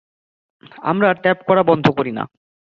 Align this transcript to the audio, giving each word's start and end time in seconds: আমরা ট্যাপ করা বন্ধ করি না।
আমরা 0.83 1.07
ট্যাপ 1.13 1.39
করা 1.47 1.61
বন্ধ 1.63 1.85
করি 1.89 2.11
না। 2.11 2.23